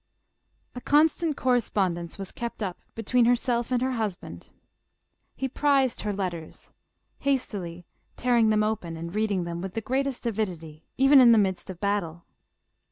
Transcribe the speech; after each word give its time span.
A 0.73 0.81
constant 0.81 1.37
correspondence 1.37 2.17
was 2.17 2.31
kept 2.31 2.63
up 2.63 2.79
between 2.95 3.25
her 3.25 3.35
self 3.35 3.71
and 3.71 3.83
husband. 3.83 4.49
He 5.35 5.47
prized 5.47 6.01
her 6.01 6.11
letters, 6.11 6.71
hastily 7.19 7.85
tear 8.15 8.39
244 8.41 8.41
JOSEPHINE. 8.41 8.45
ing 8.45 8.49
them 8.49 8.63
open 8.63 8.97
and 9.07 9.13
reading 9.15 9.43
them 9.43 9.61
with 9.61 9.75
the 9.75 9.81
greatest 9.81 10.23
avidjj^r, 10.23 10.81
even 10.97 11.19
in 11.19 11.33
the 11.33 11.37
midst 11.37 11.69
of 11.69 11.79
battle. 11.79 12.25